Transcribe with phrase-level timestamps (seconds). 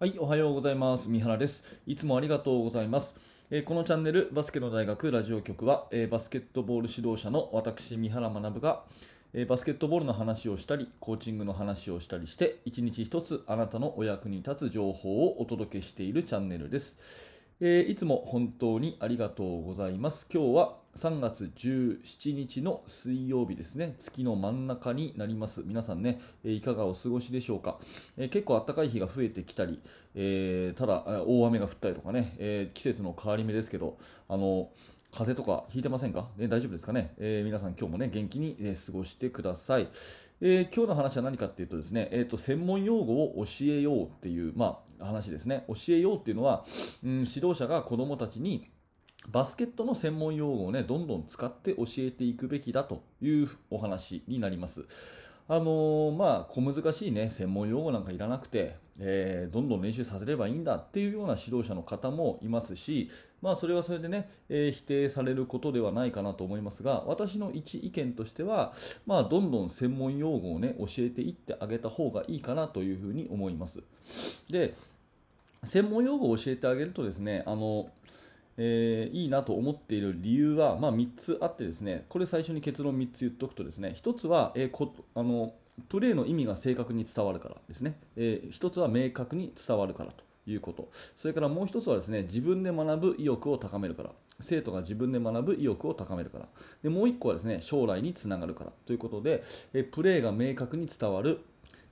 [0.00, 1.08] はい、おはようございます。
[1.08, 1.64] 三原です。
[1.86, 3.16] いつもありがとうございます。
[3.48, 8.82] えー、このチャンネル、バスケの大学ラジオ局は、えー、バスケットボール指導者の私、三原学が、
[9.32, 16.98] えー、バスケットボールの話をしたり、コーチングの話をしたりして、一日一つあなたのお役に立つ情報をお届けしているチャンネルです。
[17.60, 20.26] えー、いつも本当にありがとうございます。
[20.28, 23.96] 今日は3月17日の水曜日ですね。
[23.98, 25.62] 月の真ん中になります。
[25.66, 27.78] 皆さんね、えいかがお過ごしでしょうか？
[28.16, 29.80] えー、結構暖かい日が増えてきたり、
[30.14, 33.98] えー、ただ大雨が降ったりとかね、え季節の変わり目ですけど、
[34.28, 34.70] あの
[35.10, 39.88] 風邪とかひいてませんか、ね、大丈夫ですかね、えー、皆さん今日もね、元気に、え過ごしてください。
[40.40, 45.64] えー、今日の話は何かっていうとですね、えーと、専門用語を教えようっていう、まあ、話ですね。
[45.68, 46.64] 教えようっていうのは、
[47.04, 48.70] うん、指導者が子供たちに
[49.28, 54.84] バスケットの専門用語をね、どんどん使って教えていくべきだというお話になります。
[55.46, 63.10] あのー、まあ、小難しいね、専門用語なんかいらなくて、えー、どんどん練習させればいいんだっていうような指導者の方もいますし、
[63.42, 68.72] まあ、それはそれでね、えー、否定されることではないかなと思いますが、私の一意見としては、
[69.06, 73.82] まあ、どんどん専門用語をね、教えていってあげた方がいいかなというふうに思います。
[74.48, 74.74] で、
[75.62, 77.90] 専門用語を教えてあげるとですね、あの、
[78.56, 85.54] えー、いいなと思っている理由は、まあ、3つあってですね、これ最初に結論3つ言っておくとですね、1つは、えー、こあの
[85.88, 94.10] プレーの意味が正確に伝わるからですね、えー、1つは明確に伝わるからということ、それからもう1つはですね、自分で学ぶ意欲を高めるから、
[94.40, 96.48] 生徒が自分で学ぶ意欲を高めるから、
[96.82, 101.40] でもう1個はですね、将来につながるからということで、え、プレーが明確に伝わる、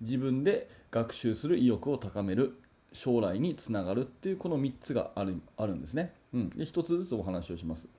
[0.00, 2.60] 自分で学習する意欲を高める、
[2.94, 6.14] 将来につながるっていうこの3つがあるあるんですね。
[6.32, 7.90] うん、で1つずつお話をします。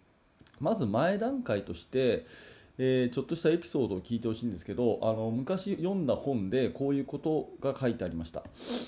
[0.59, 2.25] まず前段階として、
[2.77, 8.43] えー、ちょっとしたエピソードを聞いてほしいんですけどあの昔読んだ本でこういうことが書いてありました。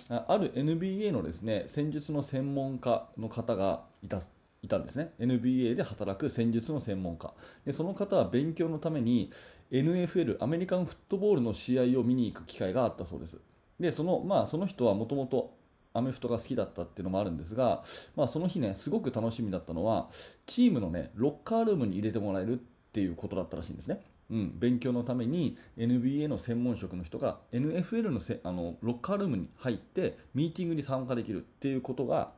[0.10, 4.20] ある NBA のですね戦術の専門家の方がいた
[4.64, 5.12] いたんですね。
[5.20, 7.34] NBA で働く戦術の専門家。
[7.66, 9.30] でその方は勉強のために
[9.72, 13.40] NFL アメリカンフットボールの試合を見に行く機会があったそうです。
[13.80, 15.54] でその,、まあ、その人はもともと
[15.98, 17.84] アメフトが好きだったっていうのもあるんですが、
[18.16, 20.10] まあ、その日ね、すごく楽しみだったのは、
[20.46, 22.58] チームのね、ロッカールームに入れてもらえるっ
[22.94, 24.02] ていうことだったらしいんですね。
[24.30, 32.32] うん、勉強のために NBA の専門職の人が NFL のせあのロッカールームに入ってミーティングに参加できるっていうことが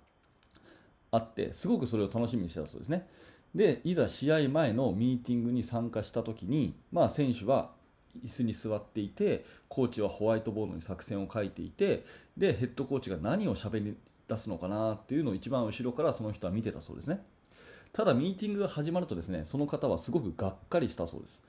[1.10, 3.08] あってすごくそれを楽しみにしてたそうですね
[3.56, 7.72] でいざ試合前のミーティングに参加した時に、まあ、選手は
[8.24, 12.06] 椅子に座っていてコーチはホワイトボードに作戦を書いていて
[12.38, 13.96] でヘッドコーチが何を喋り
[14.28, 17.22] 出すのかなっていうのを一番後ろからその人は見てたそうですね。
[17.92, 21.44] ただミーティングが始まるとですねその方はすごくがっかりしたそうです。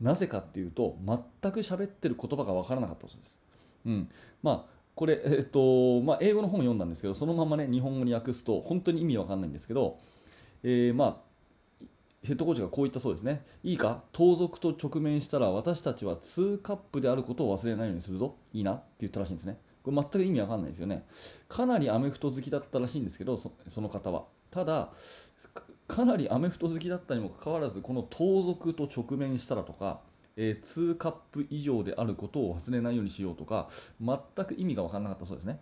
[0.00, 3.38] なぜかっていうと全く喋ってる言葉が分からなかったそうです、
[3.86, 4.08] うん。
[4.42, 9.98] まあ、これ、えっとまあ、英語の本を読んだんですけどそのまま、ね、日本語に訳すと本当に意味わかんないんですけど、
[10.62, 11.16] えー、まあ
[12.24, 13.44] ヘッドコーチがこう言ったそうですね。
[13.62, 14.02] いいか？
[14.12, 18.36] 盗賊と直面したら私たちは2カップであることを忘れないようにするぞ。
[18.52, 18.72] いいな？
[18.72, 19.58] って言ったらしいんですね。
[19.82, 21.06] これ全く意味わかんないですよね。
[21.46, 23.52] かなりアメフト好きだったらしいんですけど、そ
[23.82, 24.24] の方は。
[24.50, 24.92] ただ、
[25.86, 30.00] かなりアメフト好きだったにもかかわらず、この盗賊と直面したらとか、
[30.36, 33.68] えー、2カップ以上であることを忘れないようにしようとか、
[34.00, 35.60] 全く意味が分からなかったそうですね。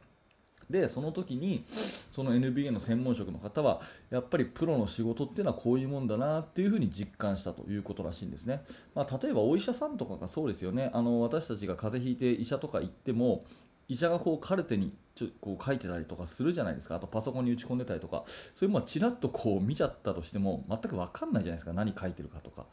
[0.71, 1.65] でその時に
[2.11, 3.81] その NBA の専門職の方は
[4.11, 8.63] やっぱりプロの仕事っていうのはこういうもんだなっていうふうに実感したということらしいんですね、
[8.95, 10.91] まあ、例えばお医者さんとかがそうですよね。
[10.93, 13.45] あの私たちが風邪ひいて医者とか行っても
[13.93, 16.97] 医者がこうカルテにちょこう書いてたりとかするじゃないですか。
[16.97, 18.25] あとパソコンに打ち込んでたりとか。
[18.55, 21.75] そういうまあちらっとこう見ちゃったとしても全く分かんないじゃないですか。
[21.75, 22.65] 何書いてるかとか、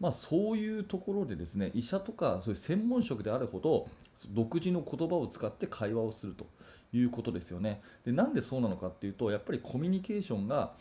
[0.00, 3.86] まあ、そういうところでですね医者とかそういう専門職であるほど
[4.30, 6.46] 独自の言葉を使って会話をすると
[6.94, 7.82] いうことですよね。
[8.06, 10.72] でなんでそうなのかっていうとやっぱりコミュニケーションが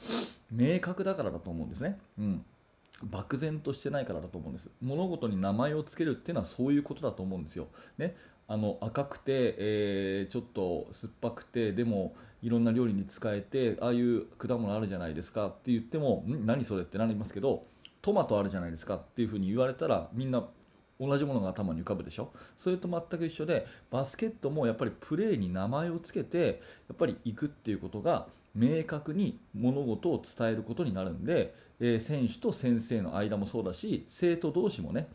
[0.50, 2.00] 明確だからだと思うんですね。
[2.18, 2.46] うん。
[3.04, 4.70] 漠然としてないからだと思うんです。
[4.80, 8.16] 物事に名前を付けるっていうのはそういうことだと思うんですよ、ね、
[8.52, 16.46] あの赤くて、えー、ちょっと酸っぱくてでもいろんな料理に使えてああいう果物あるじゃないですかって言ってもん？
[16.46, 17.64] 何それってなりますけど
[18.02, 20.44] トマトあるじゃないですかっていうふうに言われたらみんな
[21.00, 22.34] 同じものが頭に浮かぶでしょ？
[22.58, 35.08] それと全く一緒でバスケットもやっぱりプレーに名前を付けてやっぱり行くっていうことが明確に物事を伝えることになるんで、えー、選手と先生の間もそうだし生徒同士もね、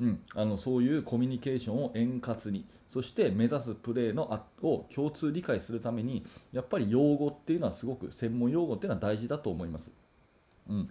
[0.00, 9.92] うん、あのそういうコミュニケーションを円滑にそして目指すプレーのを共通理解するためにやっぱり用語っていうのはすごく専門用語っていうのは大事だと思います。
[10.68, 10.88] うん、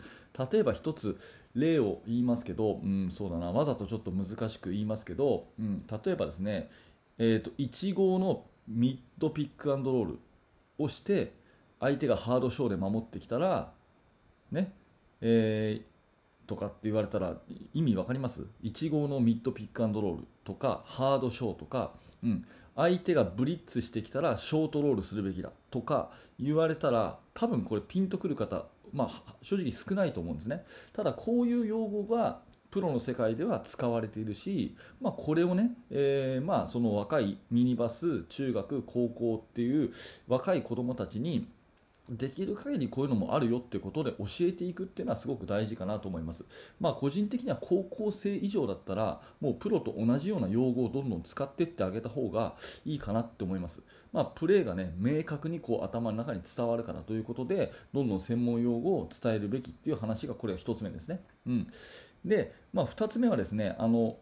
[0.52, 1.18] 例えば一つ
[1.56, 6.70] 例を言いますけど、うん、そうだなわざとちょっと難しく言いますけど、うん、例えばですね、
[7.18, 10.20] えーと、と1号のミッドピックアンドロール
[10.78, 11.34] をして
[11.82, 13.74] 相手がハードショーで守ってきたら
[14.52, 14.72] ね
[15.22, 17.36] えー、とかって言われたら
[17.74, 21.92] 意味わかります？1号のミッドピックアンドロールとかハードショーとか、
[22.24, 22.46] うん、
[22.76, 30.66] 相手がブリッツしてきたらショートロールするべきだとか言われたら多分これピンとくる方、まあ、正直少ないと思うんですね。
[30.92, 32.42] ただこういう用語が
[32.72, 39.92] プロの世界では使われているし、まあ、これをね、えー、まあその若いミニバス中学高校っていう
[40.28, 41.50] 若い子どもたちに
[42.12, 46.46] できる限りこういうのもあるよってことで教えていくっていうのはすごく大事かなと思います。
[46.80, 52.56] まあ個人的には高校生以上だったらもうプロと同じような用語をどんどん使ってってあげた方が
[52.86, 53.82] いいかなって思います。
[54.12, 61.24] まあプレーがね明確にこう頭の中に伝わるからということでどんどん専門用語を伝えるべきっていう話がこれは1つ目ですね。
[61.48, 61.68] うん。
[62.26, 64.18] で、まあ2つ目はですね、あの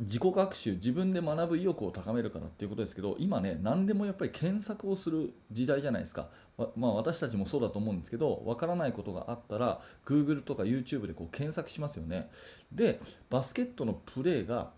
[0.00, 6.28] 自己学習、自分で学ぶ意欲を高めるからっていうことですけど、今ね、何でもやっぱり検索をする時代じゃないですか。
[6.76, 12.30] まあ、私たちもそうだと思うんですけど、わからないことがあったら、Google とか YouTube でこう検索しますよね。
[12.72, 13.00] で、
[13.30, 14.70] バスケットのプレーが、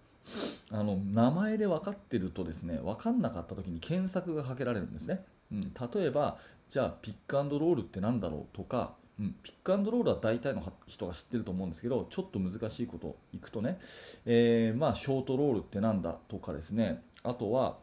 [0.70, 5.24] あの名前で分かってるとですね、分かんなかった時に検索がかけられるんですね。
[5.52, 6.38] うん、例えば、
[6.68, 13.78] じゃあピックアンドロールって何だろうとか、うん、ピックアンドロールは大体の人が知ってると思うんですけどちょっと難しいこといくとね、
[14.24, 17.02] えー、まあショートロールってなんだとかですね。
[17.22, 17.76] あとは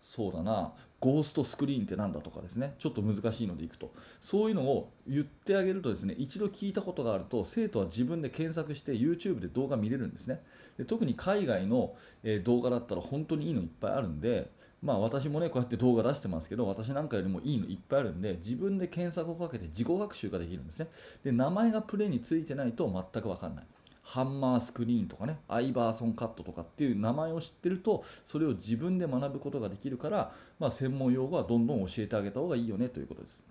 [0.00, 0.72] そうだな。
[1.00, 2.76] ゴーストスクリーンってなんだとかですね。
[2.78, 3.92] ちょっと難しいのでいくと。
[4.20, 10.40] そういうのを言ってあげるとですね一度聞いたことがあると生徒は自分で検索して YouTube で動画見れるんですね。
[10.78, 11.96] で特に海外の、
[12.44, 14.48] 動画だったら本当にいいのいっぱいあるんで
[14.82, 20.88] まあ私もね、こうやって動画出してますけど、私なんかよりもいいのいっぱいあるんで、自分で検索をかけて自己学習ができるんですね。
[21.22, 23.66] で、名前がプレイについてないと全くわかんない。
[24.02, 33.44] ハンマースクリーンとかね、アイバーソンカットとかっていう名前を知ってると、それを自分で学ぶことができるから、まあ、専門用語はどんどん教えてあげた方がいいよねということです。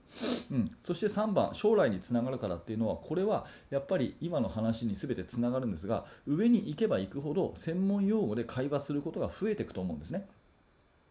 [0.52, 10.28] うん、そして3番、将来につながるからっていうのは、これはやっぱり今の話に全てつながるんですが、上に行けば行くほど専門用語で会話することが増えていくと思うんですね。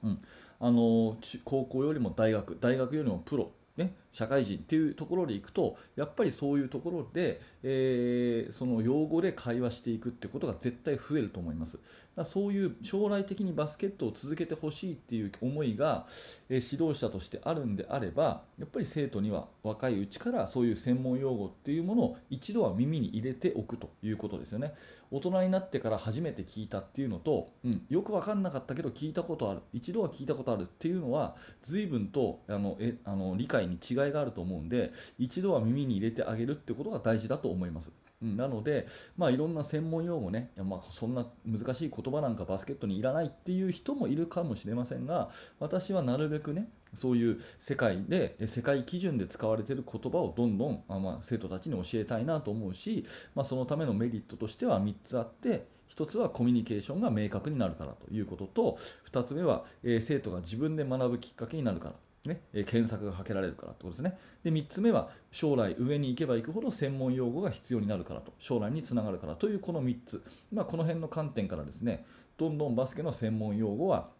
[0.03, 0.19] うん、
[0.61, 11.79] あの高校よりも大学大学よりもプロね、社会人っていうところでいくとやっぱりそういうところで、えー、その用語で会話していくってことが絶対増えると思います。
[12.17, 16.07] だそういう将来的にバスケットを続けてほしいっていう思いが、
[16.49, 24.75] えー、指導者としてあるんであればやっぱり生徒には若いうちからそういう専門用語っていうものを一度は耳に入れておくということですよね。
[25.13, 37.93] 大人になってから初めて聞いたっていうのと、うん、よく分かんなかったけど聞いたことある一度は聞いたことあるっていうのは随分とあのえあの理解に違違いがあると思うんで一度は耳に入れてあげるってことが大事だと思います。
[38.23, 38.87] なので、
[39.17, 58.79] まあ、いろんな専門用語ね、まあ、そんな難しい言葉なんかバスケットにいらないっていう人もいるかもしれませんが、私はなるべくね、そういう世界で、世界基準で使われている言葉をどんどん、まあ、生徒たちに教えたいなと思うし、まあ、そのためのメリットとしては3つあって、1つはコミュニケーションが明確になるからということと、
[59.11, 61.95] 2つ目は、えー、生徒が自分で学ぶきっかけになるから。
[62.25, 64.19] ね、検索がかけられるからってことですね。
[64.43, 70.23] で、3つ目は、将来上に行けば行くほど専門用語が必要になるからと、将来につながるからというこの3つ。
[70.53, 72.05] まあ、この辺の観点からですね、
[72.37, 74.11] どんどんバスケの専門用語は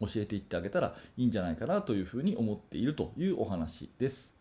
[0.00, 4.34] 教えていってあげたらいいんじゃないかなというふうに思っているというお話です。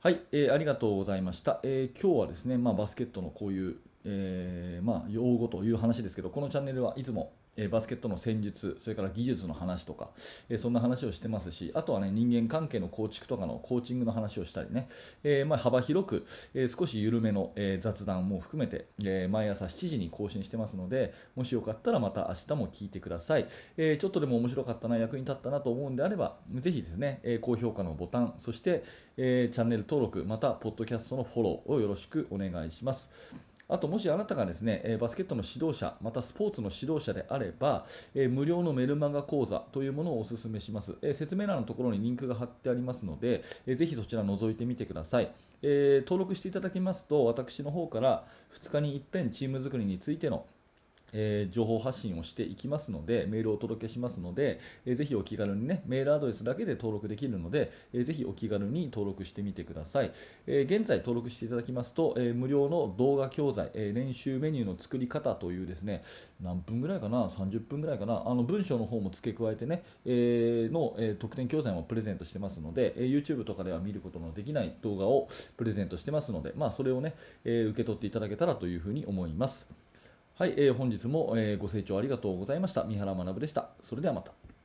[0.00, 1.60] はい、えー、ありがとうございました。
[1.62, 10.10] えー、今日はですね、まあ、バスケットのこういう、えー、まあ、用語という話ですけど、このチャンネルはいつもえバスケットの戦術、それから技術の話とか、
[10.48, 14.88] えそんな話をしてますし、あとはね、人間関係の構築とかのコーチングの話をしたりね、
[15.24, 23.46] えー、まあ、幅広く、え少し緩めの、え雑談も含めて、え毎朝7時に更新してますので、もしよかったらまた明日も聞いてください。
[23.76, 28.84] えちょっとでも面白かったな、役に立ったなと思うんであれば、ぜひですね、え高評価のボタン、そして、
[29.16, 33.10] えチャンネル登録、また、ポッドキャストのフォローをよろしくお願いします。
[33.68, 40.96] あともしあなたがですねバスケットの指導者またスポーツの指導者であれば無料のメルマガ講座というものをお勧めします。
[41.12, 45.30] 説明欄のところにリンクが貼ってありますのでぜひそちら覗いてみてください。
[45.62, 48.24] 登録していただきますと私の方から
[48.60, 50.44] 2日に一遍チーム作りについての
[51.12, 60.12] えー、情報発信をしていきますので、メールをお届けしますので、えー、ぜひお気軽にね、メールアドレスだけで登録できるので、えー、ぜひお気軽に登録してみてください。
[60.46, 66.02] えー、現在登録していただきますと、え、無料の動画教材、え、練習メニューの作り方というですね、
[66.40, 79.85] 何分ぐらいかな、30分ぐらいかな、あの文章の方も付け加えてね、え、の、え、特典教材もプレゼントしてますので、え、YouTube とかでは見ることのできない動画をプレゼントしてますので、まあ、それをね、え、受け取っていただけたらというふうに思います。
[80.38, 82.84] はい、えー、本日も、えー、ご清聴ありがとうございました。
[82.84, 83.70] 三原学でした。
[83.80, 84.32] それではまた。